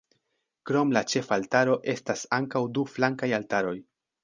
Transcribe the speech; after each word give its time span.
Krom 0.69 0.93
la 0.97 1.03
ĉefaltaro 1.13 1.77
estas 1.95 2.25
ankaŭ 2.39 2.65
du 2.79 2.89
flankaj 2.97 3.33
altaroj. 3.43 3.79